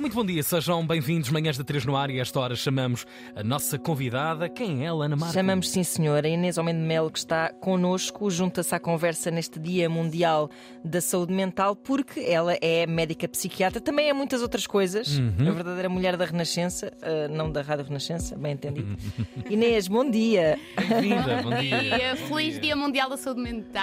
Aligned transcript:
Muito 0.00 0.14
bom 0.14 0.24
dia, 0.24 0.42
sejam 0.42 0.86
bem-vindos. 0.86 1.28
Manhãs 1.28 1.58
da 1.58 1.62
3 1.62 1.84
no 1.84 1.94
ar 1.94 2.08
e 2.08 2.18
a 2.18 2.22
esta 2.22 2.40
hora 2.40 2.56
chamamos 2.56 3.04
a 3.36 3.44
nossa 3.44 3.78
convidada. 3.78 4.48
Quem 4.48 4.82
é 4.82 4.86
ela, 4.86 5.04
Ana 5.04 5.14
Marta? 5.14 5.34
Chamamos, 5.34 5.68
sim, 5.68 5.84
senhora, 5.84 6.26
a 6.26 6.30
Inês 6.30 6.56
Homem 6.56 6.74
de 6.74 6.80
Melo, 6.80 7.10
que 7.10 7.18
está 7.18 7.50
connosco, 7.52 8.30
junta-se 8.30 8.74
à 8.74 8.80
conversa 8.80 9.30
neste 9.30 9.60
Dia 9.60 9.90
Mundial 9.90 10.48
da 10.82 11.02
Saúde 11.02 11.34
Mental, 11.34 11.76
porque 11.76 12.18
ela 12.20 12.56
é 12.62 12.86
médica 12.86 13.28
psiquiatra, 13.28 13.78
também 13.78 14.08
é 14.08 14.14
muitas 14.14 14.40
outras 14.40 14.66
coisas, 14.66 15.18
Uhum. 15.18 15.48
a 15.48 15.50
verdadeira 15.50 15.88
mulher 15.90 16.16
da 16.16 16.24
Renascença, 16.24 16.90
ah, 17.02 17.28
não 17.28 17.52
da 17.52 17.60
Rádio 17.60 17.84
Renascença, 17.84 18.38
bem 18.38 18.52
entendido. 18.52 18.96
Inês, 19.50 19.86
bom 19.86 20.10
dia. 20.10 20.58
Bem-vinda, 20.78 21.42
bom 21.42 21.50
dia. 21.60 21.78
Dia, 21.78 22.16
feliz 22.16 22.58
Dia 22.58 22.74
Mundial 22.74 23.10
da 23.10 23.18
Saúde 23.18 23.42
Mental. 23.42 23.82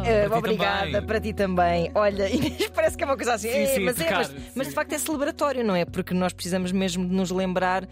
Ah, 0.00 0.02
ti 0.30 0.32
obrigada, 0.34 0.86
também. 0.86 1.06
para 1.06 1.20
ti 1.20 1.34
também. 1.34 1.90
Olha, 1.94 2.26
Inês, 2.34 2.70
parece 2.74 2.96
que 2.96 3.04
é 3.04 3.06
uma 3.06 3.16
coisa 3.16 3.34
assim, 3.34 3.50
Sim, 3.50 3.58
"Eh", 3.58 3.66
sim, 3.66 3.80
mas, 3.84 4.00
é, 4.00 4.10
mas, 4.10 4.34
mas 4.54 4.68
de 4.68 4.72
facto 4.72 4.94
é 4.94 4.98
celebratório, 4.98 5.57
não 5.62 5.74
é? 5.74 5.84
Porque 5.84 6.12
nós 6.14 6.32
precisamos 6.32 6.72
mesmo 6.72 7.06
de 7.06 7.14
nos 7.14 7.30
lembrar 7.30 7.86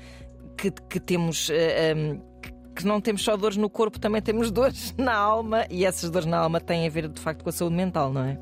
que, 0.56 0.70
que 0.70 0.98
temos. 1.00 1.50
ah, 1.50 1.54
ah, 1.54 2.56
que 2.74 2.84
não 2.86 3.00
temos 3.00 3.24
só 3.24 3.34
dores 3.38 3.56
no 3.56 3.70
corpo, 3.70 3.98
também 3.98 4.20
temos 4.20 4.50
dores 4.50 4.94
na 4.98 5.14
alma, 5.14 5.64
e 5.70 5.86
essas 5.86 6.10
dores 6.10 6.26
na 6.26 6.36
alma 6.36 6.60
têm 6.60 6.86
a 6.86 6.90
ver 6.90 7.08
de 7.08 7.18
facto 7.18 7.42
com 7.42 7.48
a 7.48 7.52
saúde 7.52 7.74
mental, 7.74 8.12
não 8.12 8.22
é? 8.22 8.38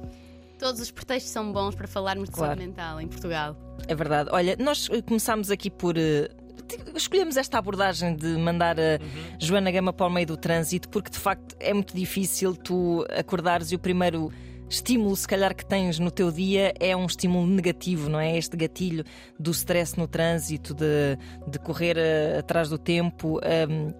Todos 0.59 0.81
os 0.81 0.91
pretextos 0.91 1.31
são 1.31 1.53
bons 1.53 1.77
para 1.77 1.87
falarmos 1.87 2.29
de 2.29 2.35
Claro. 2.35 2.53
saúde 2.55 2.67
mental 2.67 3.01
em 3.01 3.07
Portugal. 3.07 3.57
É 3.87 3.95
verdade. 3.95 4.31
Olha, 4.33 4.57
nós 4.59 4.89
eh, 4.91 5.01
começámos 5.03 5.51
aqui 5.53 5.71
por. 5.71 5.97
eh, 5.97 6.29
Escolhemos 6.97 7.37
esta 7.37 7.59
abordagem 7.59 8.17
de 8.17 8.27
mandar 8.39 8.77
a 8.81 8.99
Joana 9.39 9.71
Gama 9.71 9.93
para 9.93 10.07
o 10.07 10.11
meio 10.11 10.27
do 10.27 10.37
trânsito, 10.37 10.89
porque 10.89 11.11
de 11.11 11.19
facto 11.19 11.55
é 11.61 11.73
muito 11.75 11.95
difícil 11.95 12.57
tu 12.57 13.05
acordares 13.17 13.71
e 13.71 13.77
o 13.77 13.79
primeiro 13.79 14.33
estímulo, 14.75 15.15
se 15.17 15.27
calhar, 15.27 15.55
que 15.55 15.65
tens 15.65 15.99
no 15.99 16.11
teu 16.11 16.31
dia 16.31 16.73
é 16.79 16.95
um 16.97 17.07
estímulo 17.07 17.47
negativo, 17.47 18.09
não 18.09 18.19
é? 18.21 18.37
Este 18.37 18.57
gatilho 18.57 19.05
do 19.39 19.51
stress 19.51 19.99
no 19.99 20.07
trânsito, 20.07 20.75
de, 20.75 21.17
de 21.49 21.59
correr 21.59 21.97
eh, 21.97 22.39
atrás 22.39 22.69
do 22.69 22.79
tempo. 22.79 23.41
C- 23.43 23.95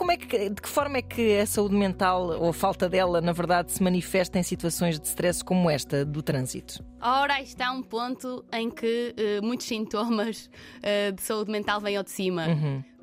como 0.00 0.12
é 0.12 0.16
que, 0.16 0.48
de 0.48 0.62
que 0.62 0.68
forma 0.68 0.96
é 0.96 1.02
que 1.02 1.38
a 1.38 1.44
saúde 1.44 1.74
mental, 1.76 2.28
ou 2.40 2.48
a 2.48 2.52
falta 2.54 2.88
dela, 2.88 3.20
na 3.20 3.32
verdade, 3.32 3.70
se 3.70 3.82
manifesta 3.82 4.38
em 4.38 4.42
situações 4.42 4.98
de 4.98 5.06
stress 5.06 5.44
como 5.44 5.68
esta 5.68 6.06
do 6.06 6.22
trânsito? 6.22 6.82
Ora, 7.02 7.40
está 7.42 7.70
um 7.70 7.82
ponto 7.82 8.42
em 8.50 8.70
que 8.70 9.14
eh, 9.16 9.40
muitos 9.42 9.66
sintomas 9.66 10.48
eh, 10.82 11.12
de 11.12 11.20
saúde 11.22 11.50
mental 11.52 11.80
vêm 11.82 11.96
ao 11.96 12.02
de 12.02 12.10
cima. 12.10 12.46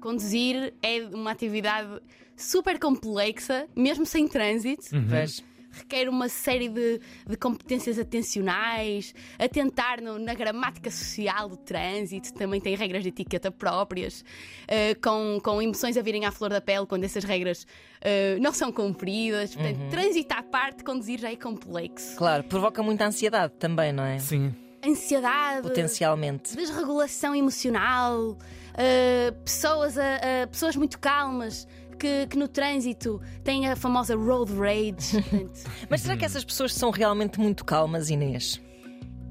Conduzir 0.02 0.74
é 0.82 1.02
uma 1.14 1.32
atividade 1.32 2.02
super 2.36 2.80
complexa, 2.80 3.68
mesmo 3.76 4.04
sem 4.06 4.28
trânsito. 4.28 4.86
Vês? 5.02 5.44
Requer 5.78 6.10
uma 6.10 6.28
série 6.30 6.70
de, 6.70 7.00
de 7.28 7.38
competências 7.38 7.98
atencionais, 8.00 9.14
atentar 9.40 10.02
no- 10.02 10.20
na 10.20 10.34
gramática 10.34 10.90
social 10.92 11.50
do 11.50 11.58
trânsito, 11.58 12.34
também 12.34 12.60
tem 12.60 12.76
regras 12.76 13.04
de 13.04 13.10
etiqueta 13.10 13.52
próprias, 13.52 14.24
eh, 14.68 14.96
com, 14.96 15.40
com 15.44 15.62
emoções 15.62 15.98
a 15.98 16.02
virem 16.02 16.26
à 16.26 16.32
flor 16.32 16.50
da 16.50 16.62
pele 16.62 16.86
quando 16.86 17.04
essas 17.04 17.24
regras 17.24 17.66
eh, 18.02 18.38
não 18.40 18.54
são 18.54 18.72
cumpridas. 18.72 19.56
Portanto, 19.56 19.90
trânsito 19.90 20.34
à 20.34 20.44
parte, 20.44 20.84
conduzir 20.84 21.20
já 21.20 21.32
é 21.32 21.36
complexo. 21.36 22.16
Claro, 22.18 22.44
provoca 22.44 22.82
muita 22.84 23.06
ansiedade 23.06 23.54
também, 23.60 23.92
não 23.94 24.04
é? 24.04 24.20
Sim. 24.20 24.54
Ansiedade, 24.86 25.64
Potencialmente. 25.64 26.56
desregulação 26.56 27.36
emocional, 27.36 28.38
eh, 28.78 29.32
pessoas, 29.44 29.98
a- 29.98 30.44
a- 30.44 30.48
pessoas 30.48 30.76
muito 30.76 31.00
calmas. 31.00 31.68
Que, 32.00 32.28
que 32.28 32.38
no 32.38 32.48
trânsito 32.48 33.20
têm 33.44 33.68
a 33.68 33.76
famosa 33.76 34.16
road 34.16 34.54
rage. 34.54 35.24
Mas 35.90 36.02
será 36.02 36.16
que 36.16 36.24
essas 36.24 36.44
pessoas 36.44 36.74
são 36.74 36.92
realmente 36.92 37.40
muito 37.40 37.66
calmas, 37.66 38.10
Inês? 38.10 38.62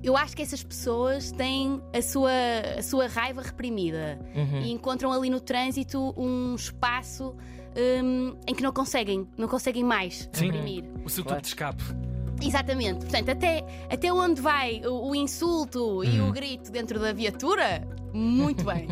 Eu 0.02 0.16
acho 0.16 0.36
que 0.36 0.42
essas 0.42 0.62
pessoas 0.62 1.32
têm 1.32 1.80
a 1.92 2.02
sua, 2.02 2.30
a 2.78 2.82
sua 2.82 3.08
raiva 3.08 3.42
reprimida 3.42 4.18
e 4.62 4.70
encontram 4.70 5.12
ali 5.12 5.28
no 5.30 5.40
trânsito 5.40 6.14
um 6.16 6.54
espaço 6.54 7.34
hum, 8.04 8.36
em 8.46 8.54
que 8.54 8.62
não 8.62 8.72
conseguem, 8.72 9.26
não 9.36 9.48
conseguem 9.48 9.82
mais 9.82 10.28
Sim. 10.32 10.46
reprimir. 10.46 10.84
O 11.04 11.08
seu 11.08 11.24
tubo 11.24 11.40
de 11.40 11.48
escape. 11.48 11.82
Exatamente. 12.42 13.00
Portanto, 13.00 13.30
até, 13.30 13.64
até 13.90 14.12
onde 14.12 14.40
vai 14.40 14.82
o, 14.84 15.10
o 15.10 15.14
insulto 15.14 16.04
e 16.04 16.20
o 16.20 16.30
grito 16.32 16.70
dentro 16.70 16.98
da 16.98 17.12
viatura? 17.12 17.86
Muito 18.16 18.64
bem. 18.64 18.88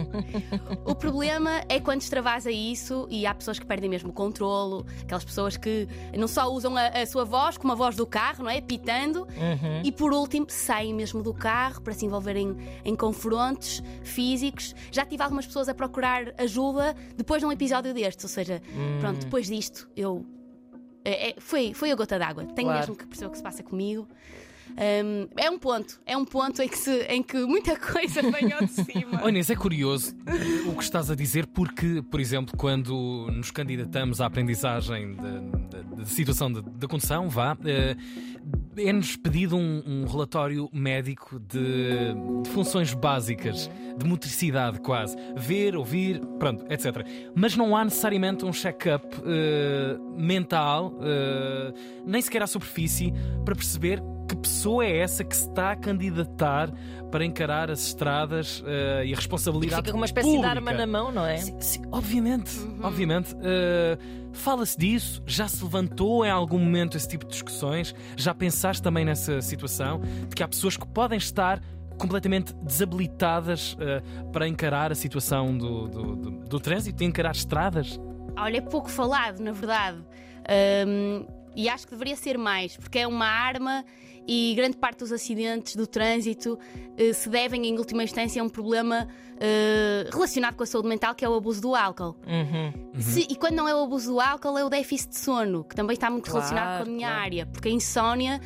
o 0.85 0.95
problema 0.95 1.63
é 1.69 1.81
quando 1.81 2.03
extravasa 2.03 2.51
isso 2.51 3.07
e 3.11 3.27
há 3.27 3.35
pessoas 3.35 3.59
que 3.59 3.65
perdem 3.67 3.89
mesmo 3.89 4.11
o 4.11 4.13
controlo, 4.13 4.85
aquelas 5.03 5.25
pessoas 5.25 5.57
que 5.57 5.89
não 6.17 6.29
só 6.29 6.51
usam 6.53 6.77
a, 6.77 6.89
a 6.89 7.07
sua 7.07 7.25
voz 7.25 7.57
como 7.57 7.73
a 7.73 7.77
voz 7.77 7.97
do 7.97 8.07
carro, 8.07 8.45
não 8.45 8.51
é? 8.51 8.61
Pitando, 8.61 9.27
e 9.83 9.91
por 9.91 10.13
último 10.13 10.47
saem 10.49 10.93
mesmo 10.93 11.23
do 11.23 11.33
carro 11.33 11.81
para 11.81 11.93
se 11.95 12.05
envolverem 12.05 12.57
em 12.85 12.95
confrontos 12.95 13.83
físicos. 14.03 14.75
Já 14.93 15.05
tive 15.07 15.23
algumas 15.23 15.47
pessoas 15.47 15.69
a 15.69 15.75
procurar 15.75 16.35
ajuda 16.39 16.95
depois 17.17 17.41
de 17.41 17.47
um 17.47 17.53
episódio 17.53 17.95
destes, 17.95 18.25
ou 18.25 18.29
seja, 18.31 18.61
pronto, 19.01 19.21
depois 19.21 19.47
disto 19.47 19.89
eu 19.97 20.25
é- 21.05 21.31
é- 21.31 21.35
foi, 21.39 21.75
foi 21.75 21.91
a 21.91 21.95
gota 21.95 22.19
d'água. 22.19 22.45
Tenho 22.47 22.69
Claro. 22.69 22.81
mesmo 22.81 22.97
que 22.97 23.07
perceber 23.07 23.29
o 23.29 23.31
que 23.31 23.37
se 23.37 23.43
passa 23.43 23.63
comigo. 23.63 24.09
Hum, 24.71 25.29
é 25.37 25.51
um 25.51 25.59
ponto, 25.59 26.01
é 26.05 26.17
um 26.17 26.25
ponto 26.25 26.61
em 26.63 26.69
que, 26.69 26.77
se- 26.79 27.03
em 27.05 27.23
que 27.23 27.37
muita 27.45 27.77
coisa 27.79 28.23
vem 28.23 28.53
ao 28.53 28.61
de 28.65 28.71
cima. 28.73 29.29
Inês, 29.29 29.49
é 29.51 29.55
curioso 29.57 30.15
eh, 30.27 30.69
o 30.69 30.75
que 30.77 30.83
estás 30.83 31.11
a 31.11 31.15
dizer, 31.15 31.47
porque, 31.47 32.03
por 32.11 32.19
exemplo, 32.21 32.57
quando 32.57 33.29
nos 33.33 33.51
candidatamos 33.51 34.21
à 34.21 34.27
aprendizagem 34.27 35.15
da 35.97 36.05
situação 36.05 36.51
da 36.53 36.89
condução, 36.89 37.29
vá, 37.29 37.57
eh, 37.65 37.97
é-nos 38.77 39.17
pedido 39.17 39.57
um, 39.57 39.83
um 39.87 40.05
relatório 40.07 40.69
médico 40.73 41.39
de, 41.39 42.13
de 42.43 42.51
funções 42.51 42.93
básicas, 42.93 43.71
de 43.97 44.05
motricidade 44.05 44.81
quase. 44.81 45.17
Ver, 45.37 45.77
ouvir, 45.77 46.21
pronto, 46.41 46.65
etc. 46.69 47.07
Mas 47.35 47.57
não 47.57 47.77
há 47.77 47.85
necessariamente 47.85 48.45
um 48.45 48.53
check-up 48.53 49.07
eh, 49.25 49.97
mental, 50.17 50.99
eh, 51.01 51.73
nem 52.05 52.21
sequer 52.21 52.43
à 52.43 52.47
superfície, 52.49 53.13
para 53.45 53.55
perceber 53.55 54.03
que 54.29 54.37
pessoa 54.37 54.85
é 54.85 54.99
essa 54.99 55.23
que 55.25 55.37
se 55.37 55.49
está 55.49 55.73
a 55.73 55.77
candidatar 55.77 56.71
para 57.11 57.25
encarar 57.25 57.71
as 57.71 57.87
estradas 57.87 58.63
eh, 58.67 59.05
e 59.07 59.13
a 59.13 59.17
responsabilidade 59.17 59.83
Fica 59.83 59.93
com 59.93 59.99
uma 59.99 60.07
espécie 60.07 60.27
pública. 60.29 60.49
de 60.51 60.57
arma 60.59 60.73
na 60.73 60.87
mão, 60.87 61.13
não 61.13 61.25
é? 61.27 61.37
Sim, 61.37 61.61
sim, 61.61 61.83
obviamente, 61.93 62.59
Uhum. 62.59 62.81
obviamente. 62.83 63.35
Uh, 63.35 64.25
Fala-se 64.33 64.77
disso? 64.77 65.23
Já 65.27 65.47
se 65.47 65.63
levantou 65.63 66.25
em 66.27 66.31
algum 66.31 66.59
momento 66.59 66.97
esse 66.97 67.09
tipo 67.09 67.25
de 67.25 67.31
discussões? 67.31 67.95
Já 68.17 68.35
pensaste 68.35 68.83
também 68.83 69.05
nessa 69.05 69.41
situação 69.41 70.01
de 70.29 70.35
que 70.35 70.43
há 70.43 70.49
pessoas 70.49 70.77
que 70.77 70.87
podem 70.89 71.17
estar 71.19 71.61
completamente 71.97 72.53
desabilitadas 72.55 73.75
uh, 73.75 74.31
para 74.33 74.49
encarar 74.49 74.91
a 74.91 74.95
situação 74.97 75.57
do, 75.57 75.87
do, 75.87 76.17
do, 76.17 76.31
do 76.49 76.59
trânsito 76.61 77.01
e 77.05 77.07
encarar 77.07 77.31
estradas? 77.37 78.01
Olha, 78.37 78.57
é 78.57 78.61
pouco 78.61 78.91
falado, 78.91 79.39
na 79.39 79.53
verdade. 79.53 79.99
Hum, 80.89 81.25
e 81.55 81.69
acho 81.69 81.87
que 81.87 81.93
deveria 81.93 82.17
ser 82.17 82.37
mais, 82.37 82.77
porque 82.77 82.99
é 82.99 83.07
uma 83.07 83.27
arma 83.27 83.85
e 84.27 84.55
grande 84.57 84.77
parte 84.77 84.99
dos 85.01 85.13
acidentes 85.13 85.77
do 85.77 85.87
trânsito 85.87 86.59
eh, 86.97 87.13
se 87.13 87.29
devem, 87.29 87.67
em 87.67 87.77
última 87.79 88.03
instância, 88.03 88.41
a 88.41 88.45
um 88.45 88.49
problema 88.49 89.07
eh, 89.39 90.09
relacionado 90.13 90.55
com 90.57 90.63
a 90.63 90.67
saúde 90.67 90.89
mental, 90.89 91.15
que 91.15 91.25
é 91.25 91.29
o 91.29 91.35
abuso 91.35 91.61
do 91.61 91.75
álcool. 91.75 92.17
Uhum. 92.27 93.01
Se- 93.01 93.27
e 93.29 93.37
quando 93.37 93.55
não 93.55 93.69
é 93.69 93.75
o 93.75 93.83
abuso 93.85 94.13
do 94.13 94.21
álcool, 94.21 94.57
é 94.59 94.65
o 94.65 94.69
déficit 94.71 95.11
de 95.11 95.19
sono, 95.19 95.65
que 95.65 95.75
também 95.75 95.95
está 95.95 96.09
muito 96.11 96.31
Claro, 96.31 96.47
relacionado 96.47 96.85
com 96.85 96.91
a 96.91 96.93
minha 96.95 97.09
claro. 97.09 97.23
área, 97.23 97.47
porque 97.47 97.69
a 97.69 97.73
insónia 97.73 98.41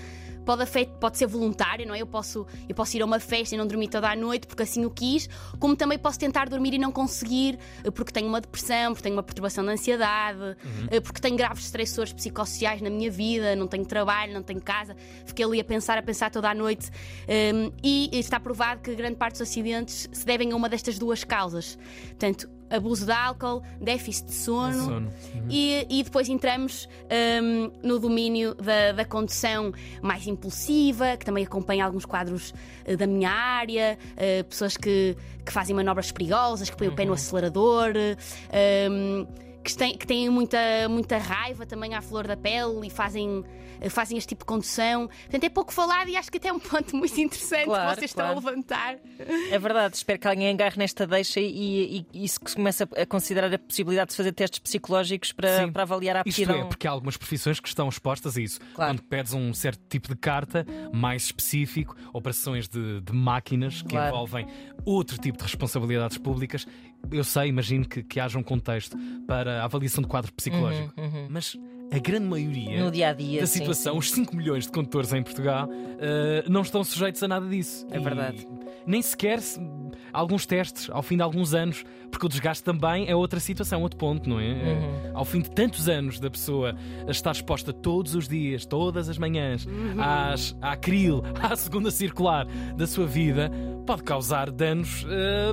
pode, 0.49 0.63
afet- 0.63 0.89
pode 0.99 1.19
ser 1.19 1.27
voluntária, 1.27 1.85
não 1.85 1.95
é? 1.95 2.01
Eu 2.01 2.07
posso, 2.07 2.47
eu 2.67 2.75
posso 2.75 2.97
ir 2.97 3.03
a 3.03 3.05
uma 3.05 3.21
festa 3.21 3.55
e 3.55 3.59
não 3.59 3.67
dormir 3.67 3.89
toda 3.89 4.11
a 4.11 4.17
noite 4.17 4.47
porque 4.47 4.63
assim 4.63 4.83
o 4.87 4.91
quis, 4.91 5.29
como 5.59 5.77
também 5.77 5.99
posso 5.99 6.19
tentar 6.19 6.49
dormir 6.49 6.73
e 6.73 6.79
não 6.79 6.91
conseguir 6.91 7.59
eh, 7.85 7.91
porque 7.91 8.11
tenho 8.11 8.27
uma 8.27 8.41
depressão, 8.41 8.93
porque 8.95 9.03
tenho 9.03 9.15
uma 9.15 9.23
perturbação 9.23 9.63
de 9.63 9.73
ansiedade, 9.73 10.57
eh, 10.91 11.01
porque 11.01 11.21
tenho 11.21 11.37
graves 11.37 11.67
estressores 11.67 12.15
psicossociais 12.15 12.81
na 12.81 12.89
minha 12.89 13.11
vida, 13.11 13.55
não 13.55 13.67
tenho 13.67 13.85
trabalho, 13.85 14.33
não 14.33 14.43
tenho 14.43 14.63
casa, 14.63 14.97
fiquei 15.27 15.45
ali 15.45 15.61
a 15.61 15.65
pensar, 15.65 15.99
a 15.99 16.03
pensar 16.03 16.31
toda 16.31 16.49
a 16.49 16.55
noite. 16.55 16.89
Um, 17.29 17.71
e 17.85 18.09
está 18.19 18.41
provado 18.41 18.81
que 18.81 18.95
grande 18.95 19.17
parte 19.17 19.33
dos 19.35 19.43
acidentes 19.43 20.09
se 20.11 20.25
devem 20.25 20.51
a 20.53 20.57
uma 20.57 20.71
destas 20.71 20.99
duas 20.99 21.25
causas. 21.25 21.77
Portanto, 22.07 22.49
abuso 22.71 23.05
de 23.05 23.13
álcool, 23.13 23.63
déficit 23.81 24.27
de 24.27 24.35
sono. 24.35 24.85
Sono. 24.85 25.11
E, 25.49 25.87
e 25.89 26.03
depois 26.03 26.29
entramos 26.29 26.89
hum, 27.43 27.71
no 27.83 27.99
domínio 27.99 28.55
da, 28.55 28.93
da 28.93 29.05
condução 29.05 29.73
mais 30.03 30.27
impulsiva, 30.27 31.17
que 31.17 31.25
também 31.25 31.45
acompanha 31.45 31.85
alguns 31.85 32.05
quadros 32.05 32.55
eh, 32.85 32.97
da 32.97 33.07
minha 33.07 33.31
área, 33.31 33.99
eh, 34.17 34.43
pessoas 34.43 34.77
que, 34.77 35.17
que 35.45 35.53
fazem 35.53 35.75
manobras 35.75 36.13
perigosas, 36.13 36.71
que 36.71 36.77
põem 36.77 36.89
o 36.89 36.95
pé 36.95 37.05
no 37.05 37.13
acelerador. 37.13 37.93
hum, 38.91 39.27
que 39.63 39.77
têm, 39.77 39.97
que 39.97 40.07
têm 40.07 40.29
muita, 40.31 40.59
muita 40.89 41.19
raiva 41.19 41.67
também 41.67 41.95
à 41.95 42.01
flor 42.01 42.27
da 42.27 42.37
pele 42.37 42.87
e 42.87 42.91
fazem, 42.91 43.45
fazem 43.91 44.17
este 44.17 44.29
tipo 44.31 44.41
de 44.43 44.47
condução. 44.47 45.09
Portanto, 45.09 45.45
é 45.45 45.49
pouco 45.49 45.73
falado 45.73 46.09
e 46.09 46.17
acho 46.17 46.31
que 46.31 46.39
até 46.39 46.49
é 46.49 46.53
um 46.53 46.59
ponto 46.59 46.97
muito 46.97 47.21
interessante 47.21 47.65
Claro, 47.65 47.91
que 47.95 48.01
vocês 48.01 48.13
claro. 48.13 48.35
estão 48.39 48.49
a 48.49 48.51
levantar. 48.51 48.97
É 49.51 49.59
verdade, 49.59 49.97
espero 49.97 50.19
que 50.19 50.27
alguém 50.29 50.49
agarre 50.51 50.79
nesta 50.79 51.07
deixa 51.07 51.41
e, 51.41 52.07
e, 52.13 52.25
e 52.25 52.29
se 52.29 52.41
comece 52.41 52.83
a, 52.85 53.07
considerar 53.07 53.53
a 53.53 53.59
possibilidade 53.59 54.11
de 54.11 54.17
fazer 54.17 54.33
testes 54.33 54.59
psicológicos 54.61 55.33
para, 55.33 55.67
Sim. 55.67 55.73
para 55.73 55.83
avaliar 55.83 56.17
a 56.17 56.23
Isto 56.25 56.41
é, 56.41 56.45
aptidão. 56.45 56.69
porque 56.69 56.87
há 56.87 56.91
algumas 56.91 57.17
profissões 57.17 57.61
que 57.61 57.69
estão 57.69 57.89
expostas 57.89 58.37
a 58.37 58.41
isso. 58.41 58.61
Claro. 58.75 58.93
Quando 58.93 59.03
pedes 59.03 59.33
um 59.35 59.53
certo 59.53 59.81
tipo 59.89 60.09
de 60.09 60.17
carta 60.17 60.67
mais 60.93 61.25
específico, 61.25 61.95
operações 62.13 62.69
de, 62.69 63.01
de 63.01 63.13
máquinas 63.13 63.83
que 63.83 63.89
Claro. 63.89 64.09
envolvem 64.15 64.47
outro 64.85 65.19
tipo 65.19 65.37
de 65.37 65.43
responsabilidades 65.45 66.17
públicas, 66.17 66.67
eu 67.11 67.25
sei, 67.25 67.49
imagino 67.49 67.87
que, 67.87 68.03
que 68.03 68.21
haja 68.21 68.39
um 68.39 68.43
contexto 68.43 68.97
para 69.27 69.63
a 69.63 69.65
avaliação 69.65 70.03
de 70.03 70.09
quadro 70.09 70.33
psicológico. 70.33 70.93
Mas 71.29 71.57
a 71.91 71.99
grande 71.99 72.27
maioria 72.27 72.79
Uhum, 72.81 72.85
No 72.85 72.91
dia 72.91 73.09
a 73.09 73.13
dia. 73.15 73.41
da 73.41 73.47
sim, 73.47 73.61
situação, 73.61 73.95
sim. 73.95 73.99
os 73.99 74.11
5 74.13 74.37
milhões 74.37 74.65
de 74.67 74.73
condutores 74.73 75.13
em 75.13 75.23
Portugal, 75.23 75.69
eh, 75.99 76.45
não 76.49 76.61
estão 76.61 76.85
sujeitos 76.85 77.23
a 77.23 77.29
nada 77.29 77.49
disso. 77.49 77.87
É 77.91 77.97
E 77.97 78.01
verdade. 78.01 78.47
Nem 78.87 79.01
sequer 79.01 79.41
se- 79.41 79.59
alguns 80.13 80.45
testes 80.47 80.89
ao 80.91 81.03
fim 81.03 81.17
de 81.17 81.23
alguns 81.23 81.55
anos, 81.55 81.85
porque 82.11 82.27
o 82.27 82.29
desgaste 82.29 82.63
também 82.65 83.09
é 83.09 83.15
outra 83.17 83.41
situação, 83.41 83.81
outro 83.83 83.99
ponto, 83.99 84.29
não 84.29 84.39
é? 84.39 84.53
Uhum. 84.53 85.11
Ao 85.15 85.25
fim 85.25 85.41
de 85.41 85.51
tantos 85.51 85.89
anos 85.89 86.21
da 86.21 86.31
pessoa 86.31 86.75
a 87.07 87.11
estar 87.11 87.33
exposta 87.33 87.73
todos 87.73 88.15
os 88.15 88.29
dias, 88.29 88.67
todas 88.67 89.09
as 89.09 89.17
manhãs, 89.19 89.67
às, 89.99 90.55
à 90.61 90.73
acril, 90.73 91.23
à 91.43 91.57
segunda 91.57 91.91
circular 91.91 92.47
da 92.77 92.87
sua 92.87 93.07
vida, 93.07 93.51
pode 93.87 94.03
causar 94.03 94.51
danos 94.51 95.07
eh, 95.09 95.53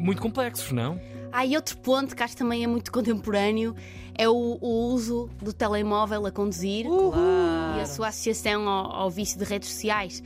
muito 0.00 0.20
complexos, 0.22 0.72
não? 0.72 1.00
Há 1.32 1.46
e 1.46 1.54
outro 1.54 1.76
ponto 1.78 2.16
que 2.16 2.22
acho 2.22 2.34
que 2.34 2.38
também 2.38 2.64
é 2.64 2.66
muito 2.66 2.90
contemporâneo 2.90 3.74
é 4.16 4.28
o, 4.28 4.58
o 4.60 4.92
uso 4.92 5.30
do 5.40 5.52
telemóvel 5.52 6.26
a 6.26 6.30
conduzir 6.30 6.86
Claro. 6.86 7.78
e 7.78 7.80
a 7.80 7.86
sua 7.86 8.08
associação 8.08 8.68
ao, 8.68 8.90
ao 8.92 9.10
vício 9.10 9.38
de 9.38 9.44
redes 9.44 9.68
sociais. 9.68 10.22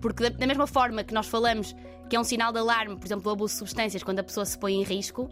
Porque, 0.00 0.22
da, 0.22 0.30
da 0.30 0.46
mesma 0.46 0.66
forma 0.66 1.04
que 1.04 1.12
nós 1.12 1.26
falamos 1.26 1.74
que 2.08 2.16
é 2.16 2.20
um 2.20 2.24
sinal 2.24 2.52
de 2.52 2.58
alarme, 2.58 2.96
por 2.96 3.04
exemplo, 3.04 3.24
do 3.24 3.30
abuso 3.30 3.54
de 3.54 3.58
substâncias, 3.58 4.02
quando 4.02 4.20
a 4.20 4.22
pessoa 4.22 4.46
se 4.46 4.56
põe 4.58 4.74
em 4.74 4.82
risco, 4.82 5.28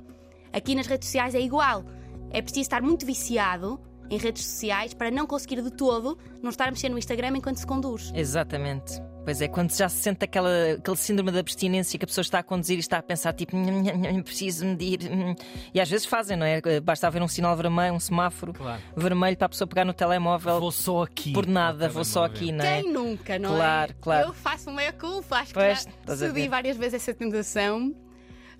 aqui 0.53 0.75
nas 0.75 0.87
redes 0.87 1.09
sociais 1.09 1.35
é 1.35 1.41
igual. 1.41 1.85
É 2.31 2.43
preciso 2.43 2.63
estar 2.63 2.83
muito 2.83 3.07
viciado 3.07 3.81
em 4.11 4.19
redes 4.19 4.45
sociais 4.45 4.93
para 4.95 5.11
não 5.11 5.27
conseguir 5.27 5.63
de 5.63 5.71
todo 5.71 6.19
não 6.43 6.51
estar 6.51 6.69
a 6.69 6.71
mexer 6.71 6.89
no 6.89 6.99
Instagram 6.99 7.37
enquanto 7.37 7.57
se 7.57 7.67
conduz. 7.67 8.13
Exatamente. 8.15 9.01
Pois 9.25 9.41
é, 9.41 9.49
quando 9.49 9.75
já 9.75 9.89
se 9.89 10.03
sente 10.03 10.23
aquela, 10.23 10.51
aquele 10.79 10.97
síndrome 10.99 11.33
de 11.33 11.39
abstinência 11.39 11.99
que 11.99 12.05
a 12.05 12.07
pessoa 12.07 12.21
está 12.21 12.41
a 12.41 12.43
conduzir 12.43 12.77
e 12.77 12.81
está 12.81 12.99
a 12.99 13.03
pensar 13.03 13.33
tipo, 13.33 13.57
"Nham, 13.57 13.83
nham, 13.83 13.97
nham, 13.97 14.23
preciso 14.23 14.67
medir. 14.67 15.01
hum." 15.11 15.35
E 15.73 15.81
às 15.81 15.89
vezes 15.89 16.05
fazem, 16.05 16.37
não 16.37 16.45
é? 16.45 16.61
Basta 16.83 17.07
haver 17.07 17.23
um 17.23 17.29
sinal 17.29 17.57
vermelho, 17.57 17.95
um 17.95 18.01
semáforo 18.01 18.53
Claro. 18.53 18.83
vermelho 18.95 19.35
para 19.39 19.47
a 19.47 19.49
pessoa 19.49 19.67
pegar 19.67 19.87
no 19.87 19.95
telemóvel. 19.95 20.61
Vou 20.61 20.71
só 20.71 21.05
aqui. 21.05 21.33
Por 21.33 21.47
nada, 21.47 21.89
vou 21.89 22.05
só 22.05 22.25
aqui, 22.25 22.53
não 22.53 22.63
é? 22.63 22.83
Quem 22.83 22.93
nunca, 22.93 23.39
não 23.39 23.55
Claro, 23.57 23.93
é? 23.93 23.97
claro. 23.99 24.29
Eu 24.29 24.35
faço 24.35 24.71
meia 24.71 24.93
culpa, 24.93 25.37
acho 25.39 25.55
Pois, 25.55 25.87
que 25.87 26.17
já 26.17 26.31
ver. 26.31 26.49
várias 26.51 26.77
vezes 26.77 26.95
essa 26.95 27.15
tentação 27.15 27.95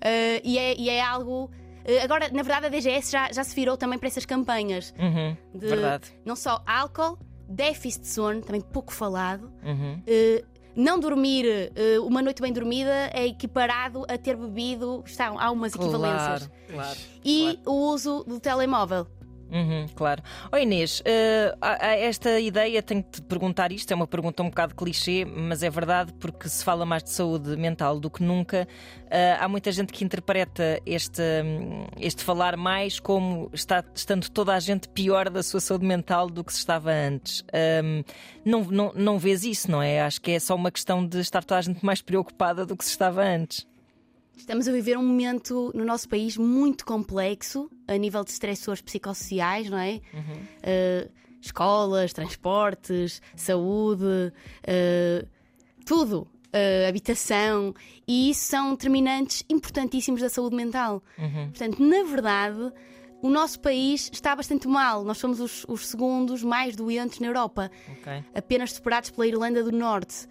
Eh, 0.01 0.41
e, 0.43 0.57
é, 0.57 0.75
e 0.77 0.89
é 0.89 1.01
algo. 1.01 1.49
Eh, 1.85 2.01
agora, 2.03 2.29
na 2.29 2.41
verdade, 2.43 2.65
a 2.65 2.69
DGS 2.69 3.11
já, 3.11 3.31
já 3.31 3.43
se 3.43 3.55
virou 3.55 3.77
também 3.77 3.97
para 3.99 4.07
essas 4.07 4.25
campanhas 4.25 4.93
Uhum, 4.99 5.37
de 5.53 5.67
verdade. 5.67 6.11
não 6.25 6.35
só 6.35 6.61
álcool, 6.65 7.17
déficit 7.47 8.01
de 8.01 8.07
sono, 8.07 8.41
também 8.41 8.61
pouco 8.61 8.91
falado. 8.91 9.51
Uhum. 9.63 10.01
eh, 10.07 10.43
não 10.75 10.99
dormir 10.99 11.45
eh, 11.73 11.97
uma 11.99 12.21
noite 12.21 12.41
bem 12.41 12.51
dormida 12.51 13.09
é 13.13 13.25
equiparado 13.25 14.03
a 14.09 14.17
ter 14.17 14.35
bebido. 14.35 15.03
Está, 15.05 15.27
há 15.27 15.49
umas 15.49 15.73
equivalências. 15.73 16.49
Claro, 16.49 16.51
claro. 16.73 16.99
E 17.23 17.59
o 17.65 17.71
uso 17.93 18.25
do 18.27 18.41
telemóvel. 18.41 19.07
Uhum, 19.51 19.85
claro. 19.95 20.23
Oi 20.51 20.63
Inês, 20.63 21.03
há 21.61 21.95
esta 21.95 22.39
ideia, 22.39 22.81
tenho 22.81 23.03
que 23.03 23.11
te 23.11 23.21
perguntar 23.21 23.71
isto, 23.71 23.91
é 23.91 23.95
uma 23.95 24.07
pergunta 24.07 24.41
um 24.43 24.49
bocado 24.49 24.75
clichê, 24.75 25.23
mas 25.25 25.63
é 25.63 25.69
verdade 25.69 26.13
porque 26.13 26.49
se 26.49 26.63
fala 26.63 26.85
mais 26.85 27.03
de 27.03 27.11
saúde 27.11 27.55
mental 27.55 27.99
do 27.99 28.09
que 28.09 28.23
nunca. 28.23 28.67
Eh, 29.09 29.37
há 29.39 29.47
muita 29.47 29.71
gente 29.71 29.93
que 29.93 30.03
interpreta 30.03 30.81
este, 30.85 31.21
hum, 31.21 31.85
este 31.99 32.23
falar 32.23 32.57
mais 32.57 32.99
como 32.99 33.49
está, 33.53 33.83
estando 33.93 34.29
toda 34.29 34.53
a 34.53 34.59
gente 34.59 34.89
pior 34.89 35.29
da 35.29 35.43
sua 35.43 35.59
saúde 35.59 35.85
mental 35.85 36.29
do 36.29 36.43
que 36.43 36.51
se 36.51 36.59
estava 36.59 36.91
antes. 36.91 37.43
Hum, 37.83 38.03
não, 38.43 38.63
não, 38.63 38.91
não 38.95 39.19
vês 39.19 39.43
isso, 39.43 39.69
não 39.69 39.81
é? 39.81 40.01
Acho 40.01 40.19
que 40.21 40.31
é 40.31 40.39
só 40.39 40.55
uma 40.55 40.71
questão 40.71 41.05
de 41.05 41.19
estar 41.19 41.43
toda 41.43 41.59
a 41.59 41.61
gente 41.61 41.85
mais 41.85 42.01
preocupada 42.01 42.65
do 42.65 42.75
que 42.75 42.83
se 42.83 42.91
estava 42.91 43.23
antes. 43.23 43.65
Estamos 44.37 44.67
a 44.67 44.71
viver 44.71 44.97
um 44.97 45.05
momento 45.05 45.71
no 45.73 45.83
nosso 45.85 46.07
país 46.07 46.37
muito 46.37 46.85
complexo 46.85 47.69
a 47.87 47.97
nível 47.97 48.23
de 48.23 48.31
estressores 48.31 48.81
psicossociais, 48.81 49.69
não 49.69 49.77
é? 49.77 50.01
Uh, 50.13 51.11
escolas, 51.41 52.13
transportes, 52.13 53.21
saúde, 53.35 54.03
uh, 54.03 55.27
tudo. 55.85 56.27
Uh, 56.47 56.87
habitação, 56.87 57.73
e 58.07 58.29
isso 58.29 58.45
são 58.45 58.71
determinantes 58.71 59.43
importantíssimos 59.49 60.21
da 60.21 60.29
saúde 60.29 60.55
mental. 60.55 61.03
Portanto, 61.49 61.83
na 61.83 62.03
verdade, 62.03 62.71
o 63.21 63.29
nosso 63.29 63.59
país 63.59 64.09
está 64.13 64.33
bastante 64.33 64.65
mal. 64.65 65.03
Nós 65.03 65.17
somos 65.17 65.41
os, 65.41 65.65
os 65.67 65.85
segundos 65.85 66.43
mais 66.43 66.73
doentes 66.73 67.19
na 67.19 67.27
Europa 67.27 67.69
Ok. 67.91 68.23
apenas 68.33 68.71
superados 68.71 69.09
pela 69.09 69.27
Irlanda 69.27 69.61
do 69.65 69.71
Norte. 69.73 70.29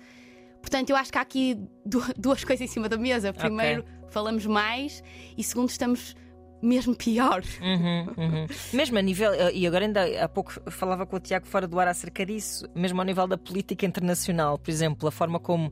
Portanto, 0.65 0.89
eu 0.91 0.97
acho 0.97 1.13
que 1.13 1.19
há 1.19 1.21
aqui 1.21 1.59
du- 1.85 2.03
duas 2.17 2.43
coisas 2.43 2.67
em 2.67 2.73
cima 2.73 2.89
da 2.89 2.97
mesa. 2.97 3.33
Primeiro, 3.35 3.85
falamos 4.09 4.47
mais 4.47 5.03
e 5.37 5.45
segundo, 5.45 5.69
estamos 5.69 6.17
mesmo 6.63 6.95
pior. 6.97 7.43
Uhum, 7.61 8.07
uhum. 8.17 8.47
Mesmo 8.73 8.97
a 8.99 9.03
nível, 9.03 9.31
eh, 9.35 9.53
e 9.53 9.67
agora 9.67 9.85
ainda 9.85 10.25
há 10.25 10.27
pouco 10.27 10.53
falava 10.71 11.05
com 11.05 11.17
o 11.17 11.21
Tiago 11.21 11.47
fora 11.47 11.69
do 11.69 11.79
ar 11.79 11.89
acerca 11.89 12.25
disso, 12.25 12.67
mesmo 12.75 12.99
ao 12.99 13.05
nível 13.05 13.27
da 13.27 13.37
política 13.37 13.85
internacional, 13.85 14.57
por 14.59 14.71
exemplo, 14.71 15.07
a 15.07 15.13
forma 15.13 15.39
como 15.39 15.71